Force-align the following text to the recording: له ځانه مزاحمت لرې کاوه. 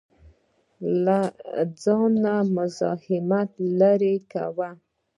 له 1.05 1.19
ځانه 1.83 2.33
مزاحمت 2.55 3.49
لرې 3.79 4.15
کاوه. 4.31 4.69